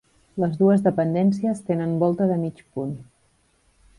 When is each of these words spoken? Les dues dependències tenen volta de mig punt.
Les 0.43 0.53
dues 0.61 0.79
dependències 0.85 1.61
tenen 1.67 1.93
volta 2.05 2.29
de 2.33 2.39
mig 2.45 2.65
punt. 2.79 2.95